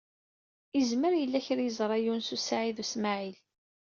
[0.79, 3.37] Izmer yella kra i yeẓṛa Yunes u Saɛid u Smaɛil.